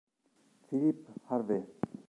[0.67, 1.61] Philippe Hervé